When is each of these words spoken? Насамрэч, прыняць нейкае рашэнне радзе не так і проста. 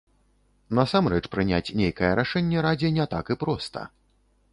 Насамрэч, 0.77 1.19
прыняць 1.35 1.73
нейкае 1.81 2.09
рашэнне 2.21 2.65
радзе 2.67 2.89
не 2.97 3.05
так 3.13 3.25
і 3.37 3.39
проста. 3.45 3.85